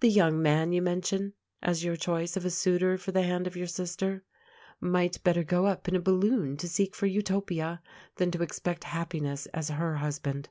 The 0.00 0.10
young 0.10 0.42
man 0.42 0.72
you 0.72 0.82
mention, 0.82 1.32
as 1.62 1.82
your 1.82 1.96
choice 1.96 2.36
of 2.36 2.44
a 2.44 2.50
suitor 2.50 2.98
for 2.98 3.12
the 3.12 3.22
hand 3.22 3.46
of 3.46 3.56
your 3.56 3.66
sister, 3.66 4.22
might 4.78 5.24
better 5.24 5.42
go 5.42 5.64
up 5.64 5.88
in 5.88 5.96
a 5.96 6.02
balloon 6.02 6.58
to 6.58 6.68
seek 6.68 6.94
for 6.94 7.06
Eutopia 7.06 7.80
than 8.16 8.30
to 8.32 8.42
expect 8.42 8.84
happiness 8.84 9.46
as 9.54 9.70
her 9.70 9.94
husband. 9.96 10.50